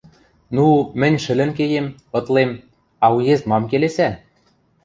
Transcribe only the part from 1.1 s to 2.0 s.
шӹлӹн кеем,